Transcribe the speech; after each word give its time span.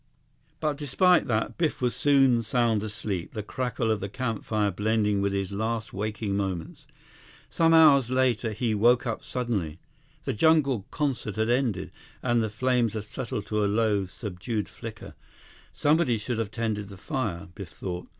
But 0.59 0.77
despite 0.77 1.27
that, 1.27 1.59
Biff 1.59 1.79
was 1.79 1.95
soon 1.95 2.41
sound 2.41 2.81
asleep, 2.81 3.33
the 3.33 3.43
crackle 3.43 3.91
of 3.91 3.99
the 3.99 4.09
campfire 4.09 4.71
blending 4.71 5.21
with 5.21 5.31
his 5.31 5.51
last 5.51 5.93
waking 5.93 6.35
moments. 6.35 6.87
Some 7.49 7.71
hours 7.71 8.09
later, 8.09 8.51
he 8.51 8.73
woke 8.73 9.05
up 9.05 9.23
suddenly. 9.23 9.77
The 10.23 10.33
jungle 10.33 10.87
concert 10.89 11.35
had 11.35 11.49
ended, 11.51 11.91
and 12.23 12.41
the 12.41 12.49
flames 12.49 12.93
had 12.95 13.03
settled 13.03 13.45
to 13.45 13.63
a 13.63 13.67
low, 13.69 14.05
subdued 14.05 14.67
flicker. 14.67 15.13
Somebody 15.71 16.17
should 16.17 16.39
have 16.39 16.49
tended 16.49 16.89
the 16.89 16.97
fire, 16.97 17.49
Biff 17.53 17.69
thought. 17.69 18.07